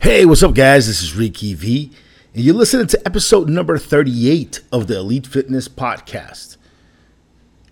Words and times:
Hey, 0.00 0.24
what's 0.24 0.44
up, 0.44 0.54
guys? 0.54 0.86
This 0.86 1.02
is 1.02 1.16
Ricky 1.16 1.54
V, 1.54 1.90
and 2.32 2.44
you're 2.44 2.54
listening 2.54 2.86
to 2.86 3.02
episode 3.04 3.48
number 3.48 3.78
38 3.78 4.60
of 4.70 4.86
the 4.86 4.96
Elite 4.96 5.26
Fitness 5.26 5.66
Podcast. 5.66 6.56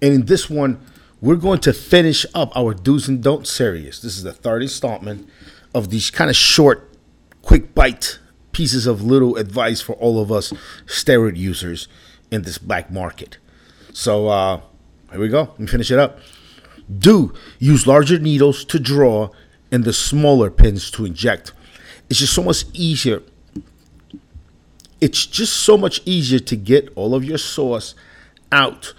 And 0.03 0.13
in 0.13 0.27
this 0.27 0.51
one, 0.51 0.85
we're 1.21 1.37
going 1.37 1.61
to 1.61 1.73
finish 1.73 2.27
up 2.35 2.51
our 2.57 2.75
do's 2.75 3.07
and 3.07 3.23
don'ts 3.23 3.51
series. 3.51 4.03
This 4.03 4.17
is 4.17 4.25
the 4.25 4.33
third 4.33 4.63
installment 4.63 5.29
of 5.73 5.91
these 5.91 6.11
kind 6.11 6.29
of 6.29 6.35
short, 6.35 6.93
quick 7.43 7.77
bite 7.77 8.19
pieces 8.51 8.89
of 8.89 9.05
little 9.05 9.37
advice 9.37 9.81
for 9.81 9.93
all 9.93 10.21
of 10.21 10.33
us 10.33 10.53
steroid 10.87 11.37
users 11.37 11.87
in 12.33 12.43
this 12.43 12.59
black 12.59 12.91
market. 12.91 13.39
So, 13.93 14.27
uh, 14.27 14.61
here 15.13 15.21
we 15.21 15.29
go. 15.29 15.43
Let 15.43 15.61
me 15.61 15.67
finish 15.69 15.93
it 15.93 15.99
up. 16.01 16.19
Do 16.93 17.33
use 17.61 17.87
larger 17.87 18.19
needles 18.19 18.65
to 18.65 18.81
draw 18.81 19.31
and 19.71 19.85
the 19.85 19.93
smaller 19.93 20.51
pins 20.51 20.91
to 20.91 21.05
inject 21.05 21.53
it's 22.09 22.19
just 22.21 22.35
so 22.35 22.43
much 22.43 22.65
easier. 22.73 23.23
It's 25.01 25.27
just 25.27 25.55
so 25.55 25.77
much 25.77 26.01
easier 26.05 26.39
to 26.39 26.57
get 26.57 26.91
all 26.95 27.15
of 27.15 27.25
your 27.25 27.39
sauce 27.39 27.95
out 28.51 28.95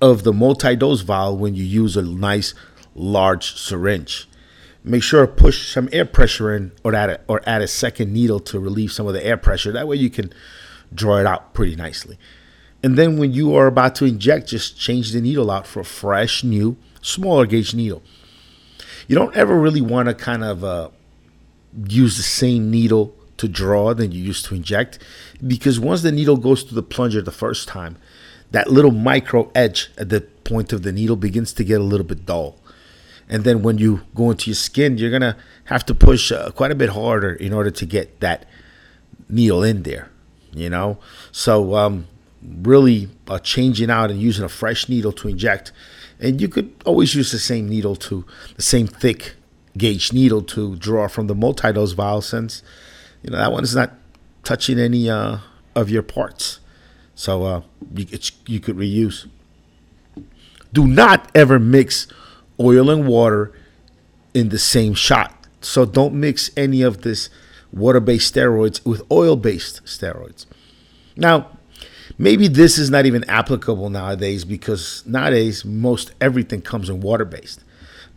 of 0.00 0.22
the 0.22 0.32
multi-dose 0.32 1.02
vial 1.02 1.36
when 1.36 1.54
you 1.54 1.64
use 1.64 1.96
a 1.96 2.02
nice 2.02 2.54
large 2.94 3.54
syringe. 3.54 4.28
Make 4.84 5.02
sure 5.02 5.26
to 5.26 5.32
push 5.32 5.72
some 5.72 5.88
air 5.92 6.04
pressure 6.04 6.54
in 6.54 6.72
or 6.84 6.94
add 6.94 7.10
a, 7.10 7.20
or 7.28 7.42
add 7.46 7.62
a 7.62 7.68
second 7.68 8.12
needle 8.12 8.40
to 8.40 8.58
relieve 8.58 8.92
some 8.92 9.06
of 9.06 9.12
the 9.12 9.24
air 9.24 9.36
pressure. 9.36 9.72
That 9.72 9.88
way 9.88 9.96
you 9.96 10.08
can 10.08 10.32
draw 10.94 11.18
it 11.18 11.26
out 11.26 11.52
pretty 11.52 11.76
nicely. 11.76 12.18
And 12.82 12.96
then 12.96 13.18
when 13.18 13.32
you 13.32 13.54
are 13.56 13.66
about 13.66 13.96
to 13.96 14.04
inject, 14.04 14.48
just 14.48 14.78
change 14.78 15.10
the 15.12 15.20
needle 15.20 15.50
out 15.50 15.66
for 15.66 15.80
a 15.80 15.84
fresh, 15.84 16.44
new, 16.44 16.76
smaller 17.02 17.44
gauge 17.44 17.74
needle. 17.74 18.02
You 19.08 19.16
don't 19.16 19.34
ever 19.36 19.58
really 19.58 19.80
want 19.80 20.08
to 20.08 20.14
kind 20.14 20.44
of 20.44 20.62
uh, 20.62 20.90
use 21.86 22.16
the 22.16 22.22
same 22.22 22.70
needle 22.70 23.14
to 23.36 23.48
draw 23.48 23.94
than 23.94 24.12
you 24.12 24.22
used 24.22 24.44
to 24.46 24.54
inject 24.54 24.98
because 25.46 25.78
once 25.78 26.02
the 26.02 26.12
needle 26.12 26.36
goes 26.36 26.64
to 26.64 26.74
the 26.74 26.82
plunger 26.82 27.22
the 27.22 27.30
first 27.30 27.68
time, 27.68 27.96
that 28.50 28.70
little 28.70 28.90
micro 28.90 29.50
edge 29.54 29.90
at 29.96 30.08
the 30.08 30.20
point 30.20 30.72
of 30.72 30.82
the 30.82 30.92
needle 30.92 31.16
begins 31.16 31.52
to 31.52 31.64
get 31.64 31.80
a 31.80 31.84
little 31.84 32.06
bit 32.06 32.26
dull. 32.26 32.58
And 33.28 33.44
then 33.44 33.62
when 33.62 33.78
you 33.78 34.00
go 34.14 34.30
into 34.30 34.50
your 34.50 34.56
skin, 34.56 34.96
you're 34.96 35.16
to 35.18 35.36
have 35.64 35.84
to 35.86 35.94
push 35.94 36.32
uh, 36.32 36.50
quite 36.50 36.70
a 36.70 36.74
bit 36.74 36.90
harder 36.90 37.32
in 37.32 37.52
order 37.52 37.70
to 37.70 37.86
get 37.86 38.20
that 38.20 38.46
needle 39.28 39.62
in 39.62 39.82
there, 39.82 40.10
you 40.52 40.70
know? 40.70 40.98
So, 41.30 41.74
um, 41.74 42.06
really 42.42 43.08
uh, 43.26 43.38
changing 43.38 43.90
out 43.90 44.10
and 44.10 44.20
using 44.20 44.44
a 44.44 44.48
fresh 44.48 44.88
needle 44.88 45.12
to 45.12 45.28
inject. 45.28 45.72
And 46.20 46.40
you 46.40 46.48
could 46.48 46.74
always 46.84 47.14
use 47.14 47.32
the 47.32 47.38
same 47.38 47.68
needle 47.68 47.96
to 47.96 48.24
the 48.56 48.62
same 48.62 48.86
thick 48.86 49.34
gauge 49.78 50.12
needle 50.12 50.42
to 50.42 50.76
draw 50.76 51.08
from 51.08 51.26
the 51.28 51.34
multi-dose 51.34 51.92
vial 51.92 52.20
since 52.20 52.62
you 53.22 53.30
know 53.30 53.38
that 53.38 53.52
one 53.52 53.64
is 53.64 53.74
not 53.74 53.92
touching 54.44 54.78
any 54.78 55.08
uh, 55.08 55.38
of 55.74 55.90
your 55.90 56.02
parts. 56.02 56.60
So 57.14 57.42
uh, 57.44 57.62
you, 57.94 58.06
you 58.46 58.60
could 58.60 58.76
reuse. 58.76 59.28
Do 60.72 60.86
not 60.86 61.30
ever 61.34 61.58
mix 61.58 62.06
oil 62.60 62.90
and 62.90 63.06
water 63.06 63.52
in 64.34 64.50
the 64.50 64.58
same 64.58 64.94
shot. 64.94 65.46
So 65.60 65.84
don't 65.84 66.14
mix 66.14 66.50
any 66.56 66.82
of 66.82 67.02
this 67.02 67.30
water-based 67.72 68.34
steroids 68.34 68.84
with 68.84 69.02
oil-based 69.10 69.84
steroids. 69.84 70.46
Now 71.16 71.58
maybe 72.16 72.48
this 72.48 72.78
is 72.78 72.90
not 72.90 73.06
even 73.06 73.24
applicable 73.24 73.90
nowadays 73.90 74.44
because 74.44 75.02
nowadays 75.06 75.64
most 75.64 76.12
everything 76.20 76.62
comes 76.62 76.88
in 76.88 77.00
water-based. 77.00 77.64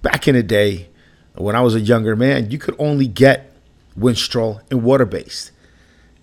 Back 0.02 0.28
in 0.28 0.36
the 0.36 0.44
day 0.44 0.91
when 1.36 1.56
I 1.56 1.62
was 1.62 1.76
a 1.76 1.80
younger 1.80 2.16
man, 2.16 2.52
you 2.52 2.58
could 2.58 2.76
only 2.78 3.08
get 3.08 3.52
Winstrol 3.98 4.62
and 4.70 4.84
water 4.84 5.06
based. 5.06 5.52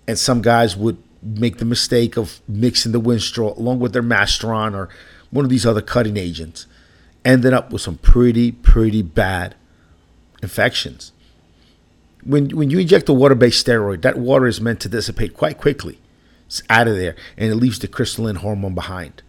And 0.07 0.17
some 0.17 0.41
guys 0.41 0.75
would 0.75 0.97
make 1.21 1.57
the 1.57 1.65
mistake 1.65 2.17
of 2.17 2.41
mixing 2.47 2.91
the 2.91 3.01
Winstrol 3.01 3.57
along 3.57 3.79
with 3.79 3.93
their 3.93 4.03
Masteron 4.03 4.73
or 4.73 4.89
one 5.31 5.45
of 5.45 5.49
these 5.49 5.65
other 5.65 5.81
cutting 5.81 6.17
agents. 6.17 6.65
Ended 7.25 7.53
up 7.53 7.71
with 7.71 7.81
some 7.81 7.97
pretty, 7.97 8.51
pretty 8.51 9.01
bad 9.01 9.55
infections. 10.41 11.11
When, 12.23 12.49
when 12.49 12.69
you 12.69 12.79
inject 12.79 13.09
a 13.09 13.13
water 13.13 13.35
based 13.35 13.65
steroid, 13.65 14.01
that 14.01 14.17
water 14.17 14.47
is 14.47 14.61
meant 14.61 14.79
to 14.81 14.89
dissipate 14.89 15.35
quite 15.35 15.57
quickly. 15.57 15.99
It's 16.47 16.63
out 16.69 16.87
of 16.87 16.95
there 16.95 17.15
and 17.37 17.51
it 17.51 17.55
leaves 17.55 17.79
the 17.79 17.87
crystalline 17.87 18.37
hormone 18.37 18.75
behind. 18.75 19.21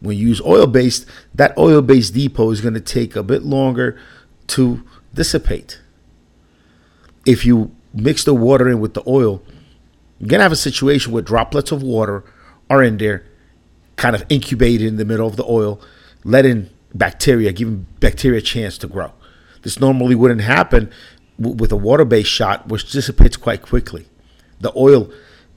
When 0.00 0.16
you 0.16 0.28
use 0.28 0.40
oil 0.42 0.66
based, 0.66 1.06
that 1.34 1.56
oil 1.56 1.82
based 1.82 2.14
depot 2.14 2.50
is 2.50 2.60
going 2.60 2.74
to 2.74 2.80
take 2.80 3.14
a 3.14 3.22
bit 3.22 3.42
longer 3.42 3.98
to 4.48 4.82
dissipate. 5.14 5.80
If 7.24 7.46
you 7.46 7.74
mix 7.94 8.24
the 8.24 8.34
water 8.34 8.68
in 8.68 8.80
with 8.80 8.94
the 8.94 9.02
oil, 9.06 9.42
you're 10.18 10.28
going 10.28 10.40
to 10.40 10.44
have 10.44 10.52
a 10.52 10.56
situation 10.56 11.12
where 11.12 11.22
droplets 11.22 11.72
of 11.72 11.82
water 11.82 12.24
are 12.68 12.82
in 12.82 12.98
there, 12.98 13.24
kind 13.96 14.14
of 14.14 14.24
incubated 14.28 14.86
in 14.86 14.96
the 14.96 15.04
middle 15.04 15.26
of 15.26 15.36
the 15.36 15.44
oil, 15.44 15.80
letting 16.24 16.70
bacteria, 16.94 17.52
giving 17.52 17.86
bacteria 18.00 18.38
a 18.38 18.42
chance 18.42 18.78
to 18.78 18.86
grow. 18.86 19.12
This 19.62 19.80
normally 19.80 20.14
wouldn't 20.14 20.42
happen 20.42 20.90
with 21.38 21.72
a 21.72 21.76
water 21.76 22.04
based 22.04 22.30
shot, 22.30 22.68
which 22.68 22.90
dissipates 22.90 23.36
quite 23.36 23.62
quickly. 23.62 24.06
The 24.60 24.72
oil 24.76 25.10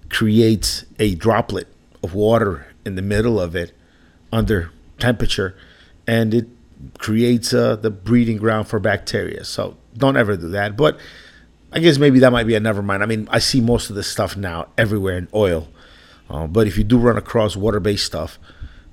creates 0.10 0.86
a 1.00 1.16
droplet 1.16 1.68
of 2.04 2.14
water 2.14 2.68
in 2.86 2.96
the 2.96 3.02
middle 3.02 3.40
of 3.40 3.56
it 3.56 3.74
under 4.32 4.72
temperature, 4.98 5.56
and 6.08 6.34
it 6.34 6.48
creates 6.98 7.54
uh, 7.54 7.76
the 7.76 7.90
breeding 7.90 8.38
ground 8.38 8.68
for 8.68 8.80
bacteria. 8.80 9.44
So 9.44 9.78
don't 9.96 10.18
ever 10.18 10.38
do 10.38 10.50
that. 10.50 10.78
But 10.78 11.00
I 11.72 11.80
guess 11.80 11.98
maybe 11.98 12.20
that 12.20 12.32
might 12.32 12.48
be 12.48 12.56
a 12.56 12.60
never 12.60 12.82
mind. 12.82 13.04
I 13.04 13.06
mean, 13.06 13.28
I 13.32 13.40
see 13.40 13.62
most 13.62 13.90
of 13.90 13.96
this 13.96 14.08
stuff 14.08 14.38
now 14.38 14.68
everywhere 14.78 15.18
in 15.18 15.28
oil. 15.34 15.68
Uh, 16.30 16.48
but 16.48 16.68
if 16.68 16.78
you 16.78 16.84
do 16.84 16.98
run 16.98 17.18
across 17.18 17.56
water 17.56 17.80
based 17.80 18.06
stuff, 18.06 18.38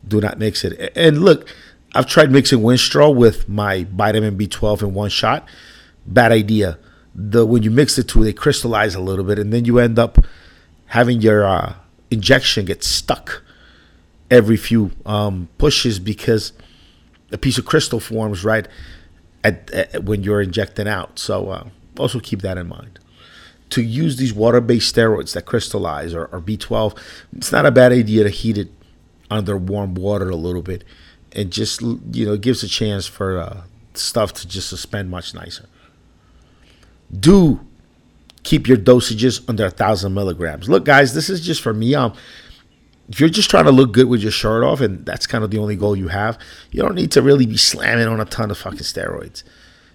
do 0.06 0.20
not 0.20 0.38
mix 0.38 0.64
it. 0.64 0.92
And 0.96 1.24
look, 1.24 1.48
I've 1.94 2.06
tried 2.06 2.30
mixing 2.30 2.60
Winstrol 2.60 3.14
with 3.14 3.48
my 3.48 3.84
vitamin 3.84 4.36
B12 4.36 4.82
in 4.82 4.94
one 4.94 5.10
shot. 5.10 5.48
Bad 6.06 6.32
idea. 6.32 6.78
The 7.14 7.46
when 7.46 7.62
you 7.62 7.70
mix 7.70 7.96
the 7.96 8.02
two, 8.02 8.24
they 8.24 8.32
crystallize 8.32 8.94
a 8.96 9.00
little 9.00 9.24
bit, 9.24 9.38
and 9.38 9.52
then 9.52 9.64
you 9.64 9.78
end 9.78 9.98
up 9.98 10.18
having 10.86 11.20
your 11.20 11.44
uh, 11.44 11.74
injection 12.10 12.64
get 12.64 12.82
stuck 12.82 13.42
every 14.30 14.56
few 14.56 14.90
um, 15.06 15.48
pushes 15.58 16.00
because 16.00 16.52
a 17.34 17.38
piece 17.38 17.58
of 17.58 17.66
crystal 17.66 18.00
forms 18.00 18.44
right 18.44 18.66
at, 19.42 19.70
at 19.72 20.04
when 20.04 20.22
you're 20.22 20.40
injecting 20.40 20.88
out. 20.88 21.18
So 21.18 21.50
uh, 21.50 21.68
also 21.98 22.20
keep 22.20 22.40
that 22.42 22.56
in 22.56 22.68
mind. 22.68 22.98
To 23.70 23.82
use 23.82 24.16
these 24.16 24.32
water-based 24.32 24.94
steroids 24.94 25.34
that 25.34 25.46
crystallize 25.46 26.14
or, 26.14 26.26
or 26.26 26.40
B12, 26.40 26.96
it's 27.36 27.50
not 27.50 27.66
a 27.66 27.72
bad 27.72 27.92
idea 27.92 28.22
to 28.22 28.30
heat 28.30 28.56
it 28.56 28.68
under 29.30 29.56
warm 29.56 29.94
water 29.94 30.30
a 30.30 30.36
little 30.36 30.62
bit, 30.62 30.84
and 31.32 31.50
just 31.50 31.82
you 31.82 32.24
know 32.24 32.36
gives 32.36 32.62
a 32.62 32.68
chance 32.68 33.06
for 33.06 33.38
uh, 33.38 33.62
stuff 33.94 34.32
to 34.34 34.46
just 34.46 34.68
suspend 34.68 35.10
much 35.10 35.34
nicer. 35.34 35.66
Do 37.12 37.66
keep 38.44 38.68
your 38.68 38.76
dosages 38.76 39.42
under 39.48 39.64
a 39.64 39.70
thousand 39.70 40.14
milligrams. 40.14 40.68
Look, 40.68 40.84
guys, 40.84 41.14
this 41.14 41.28
is 41.28 41.40
just 41.40 41.60
for 41.60 41.74
me. 41.74 41.94
Um, 41.94 42.14
if 43.08 43.20
you're 43.20 43.28
just 43.28 43.50
trying 43.50 43.64
to 43.64 43.70
look 43.70 43.92
good 43.92 44.08
with 44.08 44.22
your 44.22 44.32
shirt 44.32 44.64
off 44.64 44.80
and 44.80 45.04
that's 45.04 45.26
kind 45.26 45.44
of 45.44 45.50
the 45.50 45.58
only 45.58 45.76
goal 45.76 45.94
you 45.94 46.08
have, 46.08 46.38
you 46.70 46.80
don't 46.80 46.94
need 46.94 47.12
to 47.12 47.22
really 47.22 47.46
be 47.46 47.56
slamming 47.56 48.06
on 48.06 48.20
a 48.20 48.24
ton 48.24 48.50
of 48.50 48.58
fucking 48.58 48.78
steroids. 48.78 49.42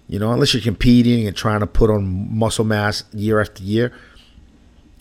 You 0.08 0.18
know, 0.18 0.32
unless 0.32 0.54
you're 0.54 0.62
competing 0.62 1.26
and 1.26 1.36
trying 1.36 1.60
to 1.60 1.66
put 1.66 1.90
on 1.90 2.36
muscle 2.36 2.64
mass 2.64 3.04
year 3.12 3.40
after 3.40 3.62
year, 3.62 3.92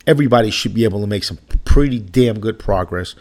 everybody 0.06 0.50
should 0.52 0.74
be 0.74 0.84
able 0.84 1.02
to 1.02 1.08
make 1.08 1.24
some 1.24 1.38
pretty 1.66 2.00
damn 2.00 2.40
good 2.40 2.58
progress 2.60 3.16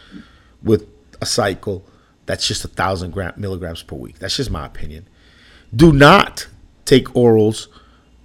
with 0.63 0.87
a 1.21 1.25
cycle 1.25 1.83
that's 2.25 2.47
just 2.47 2.63
a 2.63 2.67
thousand 2.67 3.11
gram, 3.11 3.33
milligrams 3.37 3.81
per 3.81 3.95
week. 3.95 4.19
That's 4.19 4.37
just 4.37 4.51
my 4.51 4.65
opinion. 4.65 5.07
Do 5.75 5.91
not 5.91 6.47
take 6.85 7.05
orals 7.09 7.67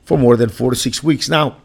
for 0.05 0.19
more 0.19 0.37
than 0.37 0.51
four 0.51 0.71
to 0.71 0.77
six 0.77 1.03
weeks. 1.03 1.29
Now, 1.29 1.57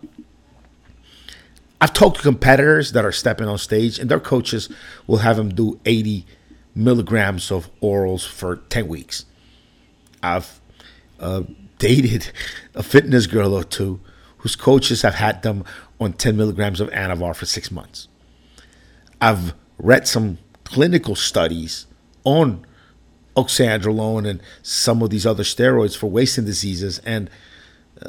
I've 1.82 1.94
talked 1.94 2.18
to 2.18 2.24
competitors 2.24 2.92
that 2.92 3.06
are 3.06 3.12
stepping 3.12 3.48
on 3.48 3.58
stage, 3.58 4.00
and 4.00 4.10
their 4.10 4.20
coaches 4.20 4.70
will 5.08 5.20
have 5.20 5.38
them 5.38 5.50
do 5.50 5.80
80 5.86 6.26
milligrams 6.76 7.52
of 7.52 7.70
orals 7.82 8.28
for 8.28 8.58
10 8.58 8.88
weeks. 8.88 9.26
I've 10.22 10.60
uh, 11.20 11.44
dated 11.78 12.32
a 12.76 12.84
fitness 12.84 13.28
girl 13.28 13.54
or 13.54 13.64
two 13.64 14.00
whose 14.40 14.56
coaches 14.56 15.02
have 15.02 15.16
had 15.16 15.42
them 15.42 15.64
on 16.00 16.14
10 16.14 16.36
milligrams 16.36 16.80
of 16.80 16.90
Anavar 16.90 17.36
for 17.36 17.46
six 17.46 17.72
months. 17.72 18.08
I've 19.22 19.54
read 19.78 20.08
some 20.08 20.38
clinical 20.64 21.16
studies 21.16 21.88
on 22.24 22.66
oxandrolone 23.36 24.28
and 24.28 24.42
some 24.62 25.02
of 25.02 25.10
these 25.10 25.26
other 25.26 25.44
steroids 25.44 25.98
for 25.98 26.08
wasting 26.10 26.46
diseases, 26.46 27.00
and 27.00 27.30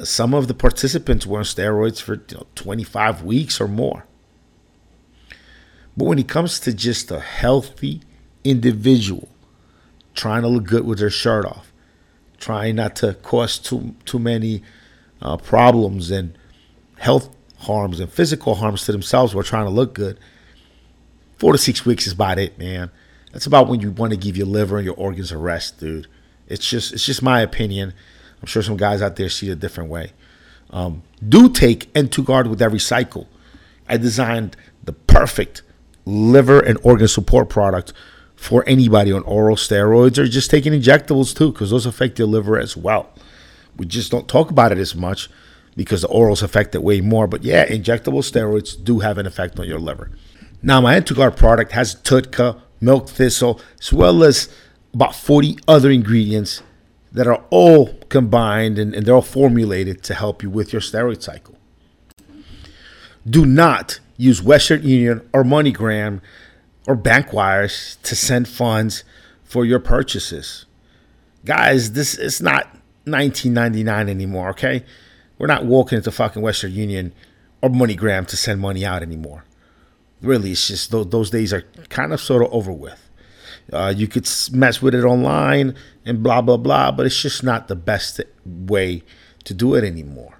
some 0.03 0.33
of 0.33 0.47
the 0.47 0.53
participants 0.53 1.25
were 1.25 1.39
on 1.39 1.43
steroids 1.43 2.01
for 2.01 2.15
you 2.15 2.37
know, 2.37 2.47
25 2.55 3.23
weeks 3.23 3.59
or 3.59 3.67
more. 3.67 4.05
But 5.97 6.05
when 6.05 6.19
it 6.19 6.27
comes 6.27 6.59
to 6.61 6.73
just 6.73 7.11
a 7.11 7.19
healthy 7.19 8.01
individual 8.43 9.29
trying 10.13 10.41
to 10.41 10.47
look 10.47 10.65
good 10.65 10.85
with 10.85 10.99
their 10.99 11.09
shirt 11.09 11.45
off, 11.45 11.71
trying 12.39 12.75
not 12.75 12.95
to 12.97 13.13
cause 13.15 13.57
too 13.57 13.95
too 14.05 14.19
many 14.19 14.63
uh, 15.21 15.37
problems 15.37 16.09
and 16.09 16.37
health 16.97 17.35
harms 17.59 17.99
and 17.99 18.11
physical 18.11 18.55
harms 18.55 18.85
to 18.85 18.91
themselves 18.91 19.35
while 19.35 19.43
trying 19.43 19.65
to 19.65 19.71
look 19.71 19.93
good. 19.93 20.17
Four 21.37 21.53
to 21.53 21.57
six 21.57 21.85
weeks 21.85 22.07
is 22.07 22.13
about 22.13 22.39
it, 22.39 22.57
man. 22.57 22.91
That's 23.31 23.45
about 23.45 23.67
when 23.67 23.81
you 23.81 23.91
want 23.91 24.11
to 24.11 24.17
give 24.17 24.37
your 24.37 24.47
liver 24.47 24.77
and 24.77 24.85
your 24.85 24.95
organs 24.95 25.31
a 25.31 25.37
rest, 25.37 25.79
dude. 25.79 26.07
It's 26.47 26.67
just 26.67 26.93
it's 26.93 27.05
just 27.05 27.21
my 27.21 27.41
opinion. 27.41 27.93
I'm 28.41 28.47
sure 28.47 28.61
some 28.61 28.77
guys 28.77 29.01
out 29.01 29.15
there 29.15 29.29
see 29.29 29.49
it 29.49 29.53
a 29.53 29.55
different 29.55 29.89
way. 29.89 30.13
Um, 30.71 31.03
do 31.27 31.49
take 31.49 31.93
N2Guard 31.93 32.49
with 32.49 32.61
every 32.61 32.79
cycle. 32.79 33.27
I 33.87 33.97
designed 33.97 34.55
the 34.83 34.93
perfect 34.93 35.61
liver 36.05 36.59
and 36.59 36.79
organ 36.83 37.07
support 37.07 37.49
product 37.49 37.93
for 38.35 38.63
anybody 38.65 39.11
on 39.11 39.21
oral 39.23 39.55
steroids 39.55 40.17
or 40.17 40.25
just 40.27 40.49
taking 40.49 40.73
injectables 40.73 41.35
too, 41.35 41.51
because 41.51 41.69
those 41.69 41.85
affect 41.85 42.17
your 42.17 42.27
liver 42.27 42.57
as 42.57 42.75
well. 42.75 43.09
We 43.77 43.85
just 43.85 44.11
don't 44.11 44.27
talk 44.27 44.49
about 44.49 44.71
it 44.71 44.77
as 44.77 44.95
much 44.95 45.29
because 45.75 46.01
the 46.01 46.07
orals 46.07 46.41
affect 46.41 46.73
it 46.73 46.83
way 46.83 47.01
more. 47.01 47.27
But 47.27 47.43
yeah, 47.43 47.67
injectable 47.67 48.23
steroids 48.23 48.81
do 48.81 48.99
have 48.99 49.17
an 49.17 49.27
effect 49.27 49.59
on 49.59 49.67
your 49.67 49.79
liver. 49.79 50.11
Now, 50.63 50.81
my 50.81 50.99
N2Guard 50.99 51.37
product 51.37 51.73
has 51.73 51.95
TUDCA, 51.95 52.59
milk 52.79 53.09
thistle, 53.09 53.61
as 53.79 53.93
well 53.93 54.23
as 54.23 54.49
about 54.93 55.15
40 55.15 55.57
other 55.67 55.89
ingredients 55.89 56.61
that 57.11 57.27
are 57.27 57.43
all 57.49 57.93
combined 58.09 58.79
and, 58.79 58.93
and 58.95 59.05
they're 59.05 59.15
all 59.15 59.21
formulated 59.21 60.03
to 60.03 60.13
help 60.13 60.41
you 60.41 60.49
with 60.49 60.71
your 60.71 60.81
steroid 60.81 61.21
cycle. 61.21 61.55
Do 63.29 63.45
not 63.45 63.99
use 64.17 64.41
Western 64.41 64.83
Union 64.83 65.27
or 65.33 65.43
MoneyGram 65.43 66.21
or 66.87 66.95
bank 66.95 67.33
wires 67.33 67.97
to 68.03 68.15
send 68.15 68.47
funds 68.47 69.03
for 69.43 69.65
your 69.65 69.79
purchases. 69.79 70.65
Guys, 71.45 71.93
this 71.93 72.17
is 72.17 72.41
not 72.41 72.65
1999 73.05 74.09
anymore, 74.09 74.49
okay? 74.49 74.85
We're 75.37 75.47
not 75.47 75.65
walking 75.65 75.97
into 75.97 76.11
fucking 76.11 76.41
Western 76.41 76.71
Union 76.71 77.13
or 77.61 77.69
MoneyGram 77.69 78.27
to 78.27 78.37
send 78.37 78.61
money 78.61 78.85
out 78.85 79.01
anymore. 79.01 79.43
Really, 80.21 80.51
it's 80.51 80.67
just 80.67 80.91
those, 80.91 81.09
those 81.09 81.29
days 81.29 81.51
are 81.51 81.63
kind 81.89 82.13
of 82.13 82.21
sort 82.21 82.43
of 82.43 82.53
over 82.53 82.71
with. 82.71 83.09
Uh, 83.71 83.93
you 83.95 84.07
could 84.07 84.29
mess 84.51 84.81
with 84.81 84.93
it 84.93 85.03
online 85.03 85.75
and 86.05 86.21
blah, 86.21 86.41
blah, 86.41 86.57
blah, 86.57 86.91
but 86.91 87.05
it's 87.05 87.21
just 87.21 87.43
not 87.43 87.67
the 87.67 87.75
best 87.75 88.19
way 88.45 89.03
to 89.43 89.53
do 89.53 89.75
it 89.75 89.83
anymore. 89.83 90.39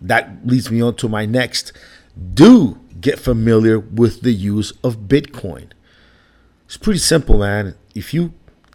That 0.00 0.46
leads 0.46 0.70
me 0.70 0.80
on 0.80 0.96
to 0.96 1.08
my 1.08 1.26
next. 1.26 1.72
Do 2.34 2.80
get 3.00 3.18
familiar 3.18 3.78
with 3.78 4.22
the 4.22 4.32
use 4.32 4.72
of 4.82 5.08
Bitcoin. 5.08 5.70
It's 6.66 6.76
pretty 6.76 7.00
simple, 7.00 7.38
man. 7.38 7.74
If 7.94 8.14
you 8.14 8.32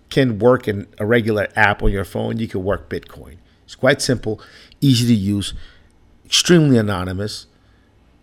can 0.10 0.40
work 0.40 0.68
in 0.68 0.88
a 1.00 1.06
regular 1.06 1.48
app 1.56 1.82
on 1.82 1.92
your 1.92 2.06
phone, 2.06 2.38
you 2.38 2.48
can 2.48 2.64
work 2.64 2.90
Bitcoin. 2.90 3.38
It's 3.66 3.76
quite 3.76 4.02
simple, 4.02 4.40
easy 4.80 5.08
to 5.08 5.14
use, 5.14 5.54
extremely 6.26 6.78
anonymous, 6.78 7.48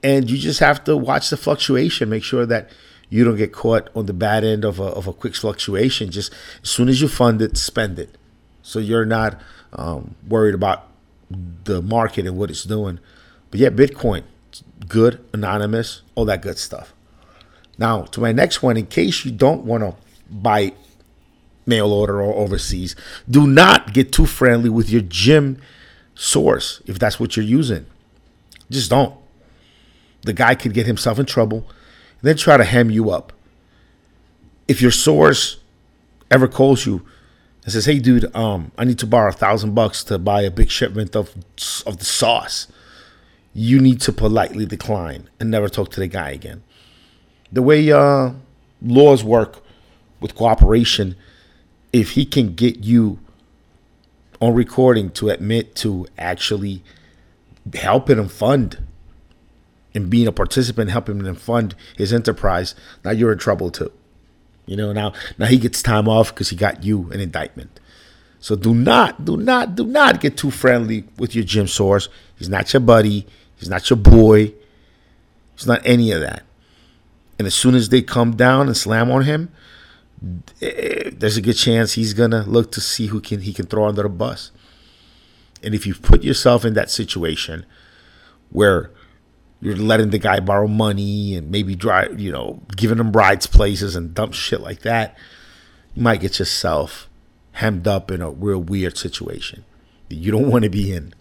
and 0.02 0.30
you 0.30 0.38
just 0.38 0.60
have 0.60 0.84
to 0.84 0.96
watch 0.96 1.30
the 1.30 1.36
fluctuation. 1.36 2.08
Make 2.08 2.22
sure 2.22 2.46
that 2.46 2.70
you 3.14 3.22
don't 3.22 3.36
get 3.36 3.52
caught 3.52 3.88
on 3.94 4.06
the 4.06 4.12
bad 4.12 4.42
end 4.42 4.64
of 4.64 4.80
a, 4.80 4.86
of 4.86 5.06
a 5.06 5.12
quick 5.12 5.36
fluctuation. 5.36 6.10
Just 6.10 6.32
as 6.64 6.68
soon 6.68 6.88
as 6.88 7.00
you 7.00 7.06
fund 7.06 7.40
it, 7.40 7.56
spend 7.56 7.96
it. 7.96 8.18
So 8.60 8.80
you're 8.80 9.04
not 9.04 9.40
um, 9.72 10.16
worried 10.26 10.56
about 10.56 10.88
the 11.30 11.80
market 11.80 12.26
and 12.26 12.36
what 12.36 12.50
it's 12.50 12.64
doing. 12.64 12.98
But 13.52 13.60
yeah, 13.60 13.68
Bitcoin, 13.68 14.24
good, 14.88 15.24
anonymous, 15.32 16.02
all 16.16 16.24
that 16.24 16.42
good 16.42 16.58
stuff. 16.58 16.92
Now, 17.78 18.02
to 18.02 18.20
my 18.20 18.32
next 18.32 18.64
one, 18.64 18.76
in 18.76 18.86
case 18.86 19.24
you 19.24 19.30
don't 19.30 19.62
want 19.62 19.84
to 19.84 19.94
buy 20.28 20.72
mail 21.66 21.92
order 21.92 22.20
or 22.20 22.34
overseas, 22.34 22.96
do 23.30 23.46
not 23.46 23.92
get 23.92 24.10
too 24.10 24.26
friendly 24.26 24.70
with 24.70 24.90
your 24.90 25.02
gym 25.02 25.62
source 26.16 26.82
if 26.86 26.98
that's 26.98 27.20
what 27.20 27.36
you're 27.36 27.46
using. 27.46 27.86
Just 28.68 28.90
don't. 28.90 29.14
The 30.22 30.32
guy 30.32 30.56
could 30.56 30.74
get 30.74 30.86
himself 30.86 31.20
in 31.20 31.26
trouble 31.26 31.68
then 32.26 32.36
try 32.36 32.56
to 32.56 32.64
hem 32.64 32.90
you 32.90 33.10
up. 33.10 33.32
If 34.66 34.80
your 34.80 34.90
source 34.90 35.58
ever 36.30 36.48
calls 36.48 36.86
you 36.86 37.04
and 37.64 37.72
says, 37.72 37.86
"Hey, 37.86 37.98
dude, 37.98 38.34
um, 38.34 38.72
I 38.78 38.84
need 38.84 38.98
to 39.00 39.06
borrow 39.06 39.28
a 39.28 39.32
thousand 39.32 39.74
bucks 39.74 40.02
to 40.04 40.18
buy 40.18 40.42
a 40.42 40.50
big 40.50 40.70
shipment 40.70 41.14
of 41.14 41.34
of 41.86 41.98
the 41.98 42.04
sauce," 42.04 42.68
you 43.52 43.80
need 43.80 44.00
to 44.02 44.12
politely 44.12 44.66
decline 44.66 45.28
and 45.38 45.50
never 45.50 45.68
talk 45.68 45.90
to 45.92 46.00
the 46.00 46.08
guy 46.08 46.30
again 46.30 46.62
the 47.54 47.62
way 47.62 47.90
uh, 47.90 48.32
laws 48.82 49.22
work 49.22 49.62
with 50.20 50.34
cooperation, 50.34 51.16
if 51.92 52.10
he 52.10 52.26
can 52.26 52.54
get 52.54 52.78
you 52.78 53.20
on 54.40 54.54
recording 54.54 55.10
to 55.10 55.30
admit 55.30 55.76
to 55.76 56.06
actually 56.18 56.82
helping 57.72 58.18
him 58.18 58.28
fund 58.28 58.84
and 59.94 60.10
being 60.10 60.26
a 60.26 60.32
participant, 60.32 60.90
helping 60.90 61.24
him 61.24 61.34
fund 61.34 61.74
his 61.96 62.12
enterprise, 62.12 62.74
now 63.04 63.12
you're 63.12 63.32
in 63.32 63.38
trouble 63.38 63.70
too. 63.70 63.92
You 64.66 64.76
know, 64.76 64.92
now 64.92 65.12
now 65.38 65.46
he 65.46 65.58
gets 65.58 65.82
time 65.82 66.08
off 66.08 66.34
because 66.34 66.50
he 66.50 66.56
got 66.56 66.82
you 66.82 67.10
an 67.12 67.20
indictment. 67.20 67.80
So 68.40 68.56
do 68.56 68.74
not, 68.74 69.24
do 69.24 69.38
not, 69.38 69.74
do 69.74 69.86
not 69.86 70.20
get 70.20 70.36
too 70.36 70.50
friendly 70.50 71.04
with 71.16 71.34
your 71.34 71.44
gym 71.44 71.66
source. 71.66 72.10
He's 72.36 72.48
not 72.48 72.70
your 72.74 72.80
buddy. 72.80 73.26
He's 73.56 73.70
not 73.70 73.88
your 73.88 73.96
boy. 73.96 74.52
He's 75.56 75.66
not 75.66 75.80
any 75.84 76.12
of 76.12 76.20
that. 76.20 76.42
And 77.38 77.46
as 77.46 77.54
soon 77.54 77.74
as 77.74 77.88
they 77.88 78.02
come 78.02 78.36
down 78.36 78.66
and 78.66 78.76
slam 78.76 79.10
on 79.10 79.24
him, 79.24 79.50
eh, 80.60 81.10
there's 81.12 81.38
a 81.38 81.40
good 81.40 81.54
chance 81.54 81.94
he's 81.94 82.12
gonna 82.12 82.44
look 82.44 82.70
to 82.72 82.80
see 82.80 83.06
who 83.06 83.20
can 83.20 83.40
he 83.40 83.52
can 83.52 83.66
throw 83.66 83.86
under 83.86 84.02
the 84.02 84.08
bus. 84.08 84.50
And 85.62 85.74
if 85.74 85.86
you 85.86 85.94
put 85.94 86.22
yourself 86.22 86.64
in 86.64 86.74
that 86.74 86.90
situation 86.90 87.64
where 88.50 88.90
you're 89.64 89.76
letting 89.76 90.10
the 90.10 90.18
guy 90.18 90.40
borrow 90.40 90.68
money 90.68 91.34
and 91.34 91.50
maybe 91.50 91.74
drive, 91.74 92.20
you 92.20 92.30
know, 92.30 92.60
giving 92.76 92.98
him 92.98 93.12
rides 93.12 93.46
places 93.46 93.96
and 93.96 94.14
dump 94.14 94.34
shit 94.34 94.60
like 94.60 94.80
that, 94.80 95.16
you 95.94 96.02
might 96.02 96.20
get 96.20 96.38
yourself 96.38 97.08
hemmed 97.52 97.88
up 97.88 98.10
in 98.10 98.20
a 98.20 98.30
real 98.30 98.58
weird 98.58 98.98
situation 98.98 99.64
that 100.10 100.16
you 100.16 100.30
don't 100.30 100.50
want 100.50 100.64
to 100.64 100.70
be 100.70 100.92
in. 100.92 101.14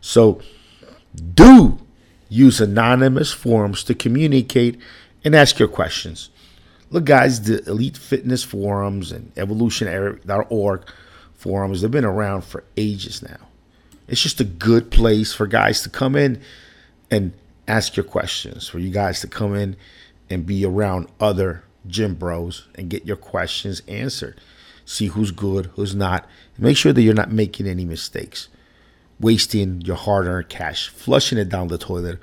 So 0.00 0.40
do 1.34 1.80
use 2.28 2.60
anonymous 2.60 3.32
forums 3.32 3.82
to 3.84 3.94
communicate 3.94 4.78
and 5.24 5.34
ask 5.34 5.58
your 5.58 5.68
questions. 5.68 6.30
Look, 6.90 7.06
guys, 7.06 7.42
the 7.42 7.64
Elite 7.68 7.96
Fitness 7.96 8.44
forums 8.44 9.10
and 9.10 9.32
evolutionary.org 9.36 10.88
forums, 11.34 11.80
they've 11.80 11.90
been 11.90 12.04
around 12.04 12.44
for 12.44 12.62
ages 12.76 13.20
now. 13.20 13.48
It's 14.06 14.22
just 14.22 14.40
a 14.40 14.44
good 14.44 14.92
place 14.92 15.32
for 15.32 15.48
guys 15.48 15.82
to 15.82 15.90
come 15.90 16.14
in 16.14 16.40
and 17.10 17.32
ask 17.66 17.96
your 17.96 18.04
questions, 18.04 18.68
for 18.68 18.78
you 18.78 18.90
guys 18.90 19.20
to 19.20 19.26
come 19.26 19.54
in 19.54 19.76
and 20.30 20.46
be 20.46 20.64
around 20.64 21.08
other 21.20 21.64
gym 21.86 22.14
bros 22.14 22.68
and 22.74 22.90
get 22.90 23.06
your 23.06 23.16
questions 23.16 23.82
answered. 23.88 24.40
See 24.84 25.06
who's 25.06 25.30
good, 25.30 25.66
who's 25.74 25.94
not. 25.94 26.26
Make 26.58 26.76
sure 26.76 26.92
that 26.92 27.02
you're 27.02 27.14
not 27.14 27.32
making 27.32 27.66
any 27.66 27.84
mistakes, 27.84 28.48
wasting 29.18 29.80
your 29.80 29.96
hard 29.96 30.26
earned 30.26 30.48
cash, 30.48 30.88
flushing 30.88 31.38
it 31.38 31.48
down 31.48 31.68
the 31.68 31.78
toilet 31.78 32.18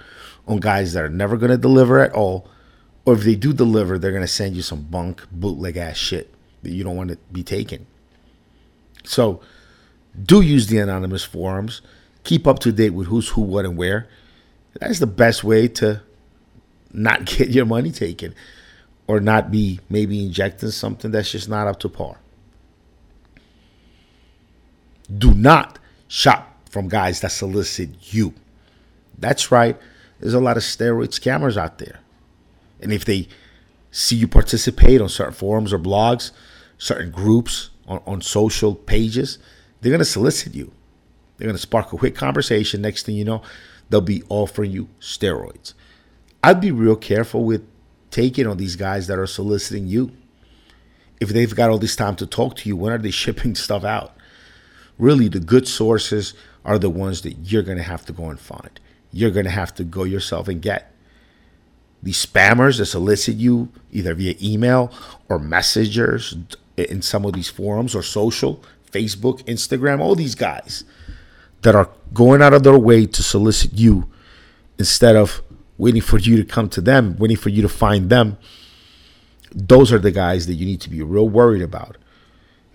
on 0.47 0.59
guys 0.59 0.93
that 0.93 1.03
are 1.03 1.09
never 1.09 1.37
going 1.37 1.51
to 1.51 1.57
deliver 1.57 1.99
at 1.99 2.13
all 2.13 2.47
or 3.05 3.15
if 3.15 3.21
they 3.21 3.35
do 3.35 3.53
deliver, 3.53 3.97
they're 3.97 4.11
gonna 4.11 4.27
send 4.27 4.55
you 4.55 4.61
some 4.61 4.83
bunk 4.83 5.25
bootleg 5.31 5.77
ass 5.77 5.97
shit 5.97 6.33
that 6.63 6.71
you 6.71 6.83
don't 6.83 6.95
want 6.95 7.09
to 7.09 7.17
be 7.31 7.43
taking. 7.43 7.87
So 9.03 9.41
do 10.21 10.41
use 10.41 10.67
the 10.67 10.77
anonymous 10.77 11.23
forums. 11.23 11.81
Keep 12.23 12.45
up 12.45 12.59
to 12.59 12.71
date 12.71 12.91
with 12.91 13.07
who's 13.07 13.29
who, 13.29 13.41
what, 13.41 13.65
and 13.65 13.75
where. 13.75 14.07
That's 14.79 14.99
the 14.99 15.07
best 15.07 15.43
way 15.43 15.67
to 15.67 16.01
not 16.93 17.25
get 17.25 17.49
your 17.49 17.65
money 17.65 17.91
taken 17.91 18.35
or 19.07 19.19
not 19.19 19.51
be 19.51 19.79
maybe 19.89 20.23
injecting 20.25 20.71
something 20.71 21.11
that's 21.11 21.31
just 21.31 21.49
not 21.49 21.67
up 21.67 21.79
to 21.81 21.89
par. 21.89 22.17
Do 25.17 25.33
not 25.33 25.79
shop 26.07 26.69
from 26.69 26.87
guys 26.87 27.19
that 27.21 27.31
solicit 27.31 28.13
you. 28.13 28.33
That's 29.17 29.51
right. 29.51 29.77
There's 30.19 30.33
a 30.33 30.39
lot 30.39 30.55
of 30.55 30.63
steroid 30.63 31.09
scammers 31.09 31.57
out 31.57 31.79
there. 31.79 31.99
And 32.79 32.93
if 32.93 33.03
they 33.05 33.27
see 33.91 34.15
you 34.15 34.27
participate 34.27 35.01
on 35.01 35.09
certain 35.09 35.33
forums 35.33 35.73
or 35.73 35.79
blogs, 35.79 36.31
certain 36.77 37.11
groups 37.11 37.69
on, 37.87 38.01
on 38.07 38.21
social 38.21 38.73
pages, 38.73 39.37
they're 39.81 39.91
going 39.91 39.99
to 39.99 40.05
solicit 40.05 40.55
you. 40.55 40.71
They're 41.37 41.47
going 41.47 41.55
to 41.55 41.61
spark 41.61 41.91
a 41.91 41.97
quick 41.97 42.15
conversation. 42.15 42.81
Next 42.81 43.05
thing 43.05 43.15
you 43.15 43.25
know, 43.25 43.41
they'll 43.91 44.01
be 44.01 44.23
offering 44.29 44.71
you 44.71 44.87
steroids. 44.99 45.73
I'd 46.43 46.61
be 46.61 46.71
real 46.71 46.95
careful 46.95 47.43
with 47.43 47.67
taking 48.09 48.47
on 48.47 48.57
these 48.57 48.75
guys 48.75 49.07
that 49.07 49.19
are 49.19 49.27
soliciting 49.27 49.87
you. 49.87 50.11
If 51.19 51.29
they've 51.29 51.53
got 51.53 51.69
all 51.69 51.77
this 51.77 51.95
time 51.95 52.15
to 52.15 52.25
talk 52.25 52.55
to 52.57 52.69
you, 52.69 52.75
when 52.75 52.93
are 52.93 52.97
they 52.97 53.11
shipping 53.23 53.53
stuff 53.53 53.83
out? 53.83 54.15
Really, 54.97 55.27
the 55.27 55.39
good 55.39 55.67
sources 55.67 56.33
are 56.65 56.79
the 56.79 56.89
ones 56.89 57.21
that 57.21 57.51
you're 57.51 57.63
going 57.63 57.77
to 57.77 57.83
have 57.83 58.05
to 58.05 58.13
go 58.13 58.29
and 58.29 58.39
find. 58.39 58.79
You're 59.11 59.31
going 59.31 59.45
to 59.45 59.51
have 59.51 59.73
to 59.75 59.83
go 59.83 60.03
yourself 60.03 60.47
and 60.47 60.61
get 60.61 60.91
these 62.01 62.25
spammers 62.25 62.77
that 62.77 62.87
solicit 62.87 63.35
you 63.35 63.69
either 63.91 64.15
via 64.15 64.35
email 64.41 64.91
or 65.29 65.37
messengers 65.37 66.35
in 66.77 67.01
some 67.01 67.25
of 67.25 67.33
these 67.33 67.49
forums 67.49 67.93
or 67.93 68.01
social, 68.01 68.63
Facebook, 68.91 69.43
Instagram, 69.45 69.99
all 69.99 70.15
these 70.15 70.33
guys 70.33 70.83
that 71.61 71.75
are 71.75 71.89
going 72.13 72.41
out 72.41 72.53
of 72.53 72.63
their 72.63 72.77
way 72.77 73.05
to 73.05 73.23
solicit 73.23 73.73
you 73.73 74.09
instead 74.77 75.15
of 75.15 75.41
waiting 75.77 76.01
for 76.01 76.17
you 76.17 76.37
to 76.37 76.43
come 76.43 76.69
to 76.69 76.81
them, 76.81 77.15
waiting 77.17 77.37
for 77.37 77.49
you 77.49 77.61
to 77.61 77.69
find 77.69 78.09
them. 78.09 78.37
Those 79.53 79.91
are 79.91 79.99
the 79.99 80.11
guys 80.11 80.47
that 80.47 80.53
you 80.53 80.65
need 80.65 80.81
to 80.81 80.89
be 80.89 81.01
real 81.01 81.27
worried 81.27 81.61
about. 81.61 81.97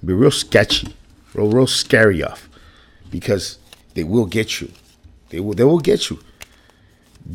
Be 0.05 0.12
real 0.12 0.31
sketchy, 0.31 0.95
real 1.35 1.50
real 1.50 1.66
scary 1.66 2.23
of, 2.23 2.49
because 3.11 3.59
they 3.95 4.05
will 4.05 4.26
get 4.26 4.61
you. 4.61 4.71
They 5.31 5.40
will 5.40 5.55
they 5.55 5.64
will 5.64 5.81
get 5.81 6.11
you. 6.11 6.21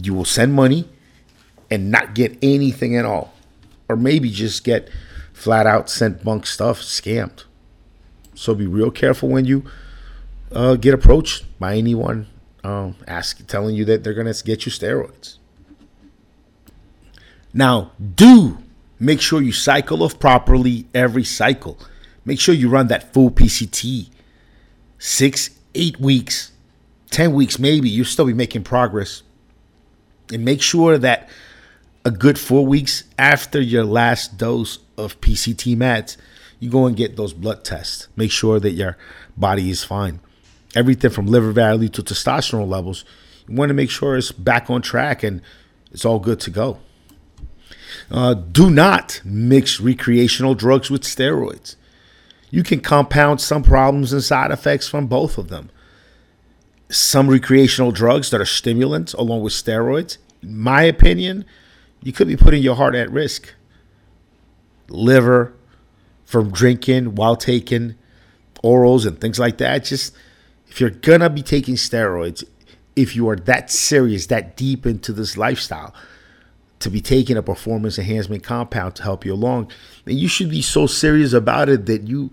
You 0.01 0.13
will 0.13 0.25
send 0.25 0.53
money 0.53 0.87
and 1.69 1.91
not 1.91 2.13
get 2.15 2.37
anything 2.41 2.95
at 2.95 3.05
all. 3.05 3.33
Or 3.89 3.95
maybe 3.95 4.29
just 4.29 4.63
get 4.63 4.89
flat 5.33 5.65
out 5.65 5.89
sent 5.89 6.23
bunk 6.23 6.45
stuff, 6.45 6.79
scammed. 6.79 7.43
So 8.35 8.53
be 8.55 8.67
real 8.67 8.91
careful 8.91 9.29
when 9.29 9.45
you 9.45 9.65
uh, 10.51 10.75
get 10.75 10.93
approached 10.93 11.45
by 11.59 11.75
anyone 11.75 12.27
um, 12.63 12.95
ask, 13.07 13.45
telling 13.47 13.75
you 13.75 13.85
that 13.85 14.03
they're 14.03 14.13
going 14.13 14.31
to 14.31 14.43
get 14.43 14.65
you 14.65 14.71
steroids. 14.71 15.37
Now, 17.53 17.91
do 18.15 18.59
make 18.99 19.19
sure 19.19 19.41
you 19.41 19.51
cycle 19.51 20.03
off 20.03 20.19
properly 20.19 20.85
every 20.93 21.23
cycle. 21.23 21.77
Make 22.23 22.39
sure 22.39 22.55
you 22.55 22.69
run 22.69 22.87
that 22.87 23.13
full 23.13 23.31
PCT. 23.31 24.09
Six, 24.99 25.49
eight 25.73 25.99
weeks, 25.99 26.51
10 27.09 27.33
weeks, 27.33 27.57
maybe, 27.57 27.89
you'll 27.89 28.05
still 28.05 28.25
be 28.25 28.33
making 28.33 28.63
progress. 28.63 29.23
And 30.31 30.45
make 30.45 30.61
sure 30.61 30.97
that 30.97 31.27
a 32.05 32.11
good 32.11 32.39
four 32.39 32.65
weeks 32.65 33.03
after 33.17 33.59
your 33.59 33.83
last 33.83 34.37
dose 34.37 34.79
of 34.97 35.19
PCT 35.19 35.75
meds, 35.75 36.15
you 36.59 36.69
go 36.69 36.85
and 36.85 36.95
get 36.95 37.17
those 37.17 37.33
blood 37.33 37.65
tests. 37.65 38.07
Make 38.15 38.31
sure 38.31 38.59
that 38.59 38.71
your 38.71 38.97
body 39.35 39.69
is 39.71 39.83
fine. 39.83 40.19
Everything 40.75 41.11
from 41.11 41.27
liver 41.27 41.51
value 41.51 41.89
to 41.89 42.01
testosterone 42.01 42.69
levels, 42.69 43.03
you 43.47 43.55
want 43.55 43.69
to 43.69 43.73
make 43.73 43.89
sure 43.89 44.17
it's 44.17 44.31
back 44.31 44.69
on 44.69 44.81
track 44.81 45.23
and 45.23 45.41
it's 45.91 46.05
all 46.05 46.19
good 46.19 46.39
to 46.41 46.49
go. 46.49 46.79
Uh, 48.09 48.33
do 48.33 48.69
not 48.69 49.21
mix 49.25 49.79
recreational 49.79 50.55
drugs 50.55 50.89
with 50.89 51.03
steroids. 51.03 51.75
You 52.49 52.63
can 52.63 52.81
compound 52.81 53.41
some 53.41 53.63
problems 53.63 54.11
and 54.13 54.23
side 54.23 54.51
effects 54.51 54.87
from 54.87 55.07
both 55.07 55.37
of 55.37 55.49
them. 55.49 55.69
Some 56.89 57.29
recreational 57.29 57.91
drugs 57.91 58.29
that 58.31 58.41
are 58.41 58.45
stimulants, 58.45 59.13
along 59.13 59.41
with 59.41 59.53
steroids, 59.53 60.17
in 60.41 60.57
my 60.57 60.83
opinion, 60.83 61.45
you 62.03 62.11
could 62.11 62.27
be 62.27 62.35
putting 62.35 62.61
your 62.61 62.75
heart 62.75 62.95
at 62.95 63.11
risk. 63.11 63.53
Liver 64.89 65.53
from 66.25 66.51
drinking 66.51 67.15
while 67.15 67.35
taking 67.35 67.95
orals 68.63 69.05
and 69.05 69.19
things 69.21 69.39
like 69.39 69.57
that. 69.59 69.85
Just 69.85 70.13
if 70.71 70.79
you're 70.79 70.89
gonna 70.89 71.29
be 71.29 71.41
taking 71.41 71.75
steroids, 71.75 72.45
if 72.95 73.13
you 73.13 73.27
are 73.27 73.35
that 73.35 73.69
serious, 73.69 74.27
that 74.27 74.55
deep 74.55 74.85
into 74.85 75.11
this 75.11 75.35
lifestyle, 75.35 75.93
to 76.79 76.89
be 76.89 77.01
taking 77.01 77.35
a 77.35 77.43
performance 77.43 77.99
enhancement 77.99 78.41
compound 78.41 78.95
to 78.95 79.03
help 79.03 79.25
you 79.25 79.33
along, 79.33 79.69
then 80.05 80.17
you 80.17 80.29
should 80.29 80.49
be 80.49 80.61
so 80.61 80.87
serious 80.87 81.33
about 81.33 81.67
it 81.67 81.87
that 81.87 82.03
you 82.03 82.31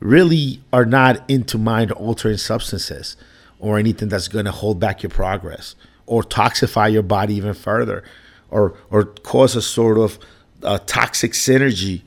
really 0.00 0.60
are 0.72 0.84
not 0.84 1.22
into 1.30 1.56
mind 1.56 1.92
altering 1.92 2.36
substances 2.36 3.16
or 3.60 3.78
anything 3.78 4.08
that's 4.08 4.26
to 4.28 4.50
hold 4.50 4.80
back 4.80 5.04
your 5.04 5.10
progress 5.10 5.76
or 6.06 6.24
toxify 6.24 6.92
your 6.92 7.04
body 7.04 7.34
even 7.34 7.54
further 7.54 8.02
or 8.50 8.74
or 8.90 9.04
cause 9.04 9.54
a 9.54 9.62
sort 9.62 9.96
of 9.96 10.18
uh, 10.64 10.78
toxic 10.86 11.32
synergy 11.32 12.02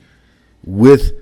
with 0.62 1.12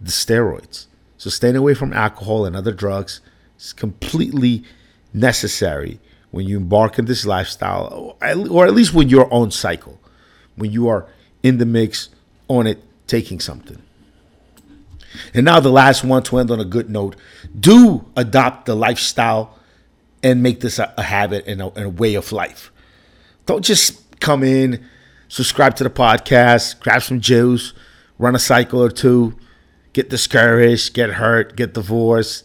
the 0.00 0.12
steroids. 0.12 0.86
So 1.18 1.28
staying 1.28 1.56
away 1.56 1.74
from 1.74 1.92
alcohol 1.92 2.46
and 2.46 2.54
other 2.54 2.72
drugs 2.72 3.20
is 3.60 3.72
completely 3.72 4.64
necessary 5.12 6.00
when 6.30 6.46
you 6.46 6.56
embark 6.56 6.98
in 6.98 7.04
this 7.04 7.26
lifestyle, 7.26 8.16
or 8.22 8.66
at 8.66 8.74
least 8.74 8.94
when 8.94 9.08
you're 9.08 9.32
on 9.32 9.50
cycle, 9.50 10.00
when 10.56 10.70
you 10.70 10.88
are 10.88 11.06
in 11.42 11.58
the 11.58 11.66
mix 11.66 12.08
on 12.48 12.66
it, 12.66 12.82
taking 13.06 13.40
something. 13.40 13.82
And 15.34 15.44
now 15.44 15.58
the 15.58 15.70
last 15.70 16.04
one 16.04 16.22
to 16.24 16.38
end 16.38 16.50
on 16.50 16.60
a 16.60 16.64
good 16.64 16.88
note: 16.88 17.16
do 17.58 18.06
adopt 18.16 18.66
the 18.66 18.76
lifestyle 18.76 19.58
and 20.22 20.42
make 20.42 20.60
this 20.60 20.78
a, 20.78 20.94
a 20.96 21.02
habit 21.02 21.46
and 21.46 21.60
a, 21.60 21.66
and 21.72 21.84
a 21.86 21.90
way 21.90 22.14
of 22.14 22.30
life. 22.30 22.70
Don't 23.46 23.64
just 23.64 24.20
come 24.20 24.44
in, 24.44 24.86
subscribe 25.28 25.74
to 25.76 25.84
the 25.84 25.90
podcast, 25.90 26.78
grab 26.78 27.02
some 27.02 27.20
juice, 27.20 27.72
run 28.18 28.36
a 28.36 28.38
cycle 28.38 28.82
or 28.82 28.90
two, 28.90 29.36
get 29.92 30.08
discouraged, 30.08 30.94
get 30.94 31.10
hurt, 31.10 31.56
get 31.56 31.74
divorced 31.74 32.44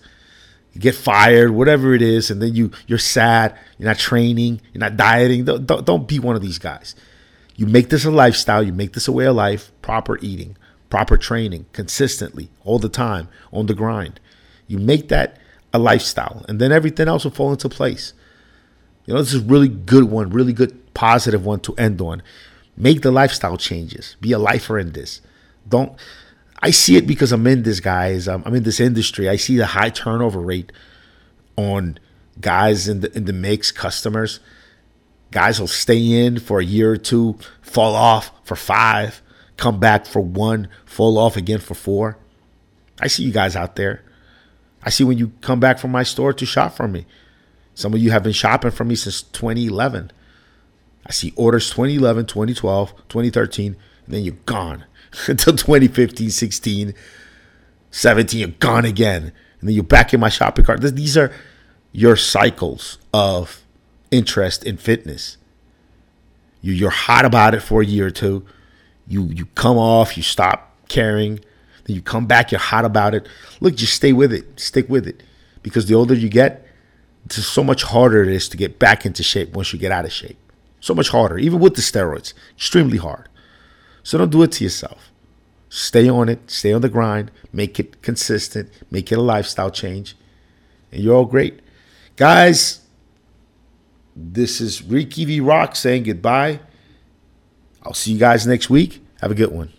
get 0.80 0.96
fired, 0.96 1.52
whatever 1.52 1.94
it 1.94 2.02
is, 2.02 2.30
and 2.30 2.42
then 2.42 2.56
you 2.56 2.72
you're 2.88 2.98
sad, 2.98 3.58
you're 3.78 3.88
not 3.88 3.98
training, 3.98 4.62
you're 4.74 4.80
not 4.80 4.98
dieting. 4.98 5.46
Don't, 5.46 5.66
don't, 5.66 5.86
don't 5.86 6.08
be 6.08 6.20
one 6.20 6.36
of 6.36 6.42
these 6.42 6.60
guys. 6.60 6.96
You 7.56 7.66
make 7.66 7.90
this 7.90 8.04
a 8.06 8.12
lifestyle, 8.12 8.64
you 8.64 8.74
make 8.74 8.94
this 8.94 9.08
a 9.08 9.12
way 9.12 9.26
of 9.26 9.36
life, 9.36 9.72
proper 9.82 10.18
eating, 10.22 10.58
proper 10.90 11.18
training, 11.18 11.66
consistently, 11.72 12.50
all 12.64 12.80
the 12.80 12.90
time, 12.90 13.30
on 13.54 13.68
the 13.68 13.74
grind. 13.74 14.20
You 14.68 14.78
make 14.78 15.08
that 15.10 15.38
a 15.74 15.80
lifestyle, 15.80 16.46
and 16.50 16.60
then 16.60 16.72
everything 16.72 17.08
else 17.08 17.24
will 17.24 17.32
fall 17.32 17.52
into 17.52 17.70
place. 17.70 18.14
You 19.06 19.14
know, 19.14 19.22
this 19.22 19.34
is 19.34 19.42
a 19.42 19.46
really 19.46 19.70
good 19.70 20.06
one, 20.06 20.32
really 20.32 20.54
good 20.54 20.94
positive 20.94 21.46
one 21.46 21.60
to 21.62 21.76
end 21.76 22.02
on. 22.02 22.22
Make 22.76 23.02
the 23.02 23.12
lifestyle 23.12 23.58
changes. 23.58 24.18
Be 24.20 24.32
a 24.34 24.40
lifer 24.40 24.78
in 24.78 24.92
this. 24.92 25.22
Don't 25.68 25.98
I 26.62 26.72
see 26.72 26.96
it 26.96 27.06
because 27.06 27.32
I'm 27.32 27.46
in 27.48 27.64
this, 27.64 27.80
guys. 27.80 28.28
I'm, 28.28 28.44
I'm 28.46 28.56
in 28.56 28.64
this 28.64 28.80
industry. 28.80 29.30
I 29.30 29.36
see 29.36 29.58
the 29.58 29.66
high 29.66 29.90
turnover 29.90 30.40
rate 30.40 30.72
on 31.58 32.00
guys 32.40 32.88
in 32.88 33.02
the 33.02 33.16
in 33.16 33.26
the 33.26 33.34
mix, 33.34 33.72
customers. 33.72 34.40
Guys 35.32 35.60
will 35.60 35.68
stay 35.68 36.26
in 36.26 36.40
for 36.40 36.60
a 36.60 36.66
year 36.66 36.92
or 36.92 36.98
two, 36.98 37.38
fall 37.62 37.96
off 37.96 38.32
for 38.46 38.56
five, 38.56 39.22
come 39.58 39.80
back 39.80 40.06
for 40.06 40.22
one, 40.22 40.70
fall 40.86 41.18
off 41.18 41.36
again 41.36 41.60
for 41.60 41.74
four. 41.74 42.18
I 43.00 43.08
see 43.08 43.24
you 43.24 43.32
guys 43.32 43.56
out 43.56 43.76
there. 43.76 44.02
I 44.84 44.90
see 44.90 45.04
when 45.04 45.18
you 45.18 45.34
come 45.42 45.60
back 45.60 45.80
from 45.80 45.92
my 45.92 46.04
store 46.04 46.32
to 46.34 46.46
shop 46.46 46.74
from 46.76 46.92
me. 46.92 47.06
Some 47.74 47.94
of 47.94 48.00
you 48.00 48.12
have 48.12 48.24
been 48.24 48.32
shopping 48.32 48.72
from 48.72 48.88
me 48.88 48.96
since 48.96 49.22
2011. 49.22 50.12
I 51.06 51.12
see 51.12 51.34
orders 51.36 51.70
2011, 51.70 52.28
2012, 52.28 52.96
2013, 53.10 53.66
and 53.68 53.78
then 54.08 54.24
you're 54.24 54.36
gone. 54.46 54.86
until 55.28 55.56
2015, 55.56 56.30
16, 56.30 56.94
17, 57.92 58.40
you're 58.40 58.50
gone 58.50 58.86
again. 58.86 59.32
And 59.60 59.70
then 59.70 59.76
you're 59.76 59.84
back 59.84 60.14
in 60.14 60.20
my 60.20 60.30
shopping 60.30 60.66
cart. 60.66 60.82
These 60.82 61.18
are 61.18 61.32
your 61.92 62.16
cycles 62.16 62.98
of 63.14 63.64
interest 64.12 64.64
in 64.64 64.78
fitness. 64.78 65.38
You, 66.62 66.74
you're 66.74 66.90
hot 66.90 67.26
about 67.26 67.54
it 67.54 67.62
for 67.62 67.82
a 67.82 67.86
year 67.86 68.08
or 68.08 68.12
two. 68.12 68.46
You, 69.08 69.26
you 69.28 69.46
come 69.56 69.78
off, 69.78 70.18
you 70.18 70.24
stop 70.24 70.72
caring. 70.90 71.40
Then 71.86 71.96
you 71.96 72.02
come 72.02 72.26
back, 72.26 72.52
you're 72.52 72.60
hot 72.60 72.86
about 72.86 73.14
it. 73.14 73.28
Look, 73.60 73.76
just 73.76 73.94
stay 73.94 74.14
with 74.14 74.34
it. 74.34 74.60
Stick 74.60 74.90
with 74.90 75.08
it. 75.08 75.24
Because 75.62 75.86
the 75.86 75.96
older 75.96 76.14
you 76.14 76.30
get, 76.30 76.66
it's 77.26 77.44
so 77.46 77.64
much 77.64 77.84
harder 77.84 78.22
it 78.22 78.30
is 78.30 78.50
to 78.50 78.58
get 78.58 78.78
back 78.78 79.06
into 79.06 79.24
shape 79.24 79.56
once 79.56 79.74
you 79.74 79.80
get 79.80 79.92
out 79.92 80.06
of 80.06 80.12
shape. 80.12 80.38
So 80.80 80.94
much 80.94 81.10
harder, 81.10 81.38
even 81.38 81.60
with 81.60 81.76
the 81.76 81.82
steroids. 81.82 82.34
Extremely 82.56 82.98
hard. 82.98 83.30
So 84.06 84.20
don't 84.20 84.30
do 84.30 84.44
it 84.44 84.52
to 84.54 84.64
yourself. 84.64 85.12
Stay 85.68 86.08
on 86.08 86.30
it, 86.30 86.52
stay 86.52 86.72
on 86.72 86.82
the 86.82 86.90
grind, 86.90 87.32
make 87.52 87.80
it 87.80 88.04
consistent, 88.04 88.70
make 88.92 89.12
it 89.12 89.18
a 89.18 89.22
lifestyle 89.22 89.72
change, 89.72 90.16
and 90.92 91.02
you're 91.02 91.16
all 91.16 91.26
great. 91.26 91.60
Guys, 92.16 92.82
this 94.16 94.62
is 94.62 94.84
Ricky 94.84 95.26
V 95.26 95.40
Rock 95.40 95.76
saying 95.76 96.04
goodbye. 96.04 96.60
I'll 97.82 97.96
see 97.96 98.12
you 98.12 98.20
guys 98.20 98.46
next 98.46 98.70
week. 98.70 99.04
Have 99.22 99.32
a 99.32 99.36
good 99.36 99.52
one. 99.52 99.74